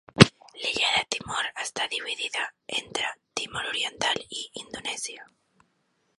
L'illa 0.61 0.87
de 0.93 1.01
Timor 1.15 1.49
està 1.65 1.85
dividida 1.97 2.47
entre 2.81 3.13
Timor 3.41 3.71
Oriental 3.75 4.25
i 4.41 4.43
Indonèsia. 4.65 5.31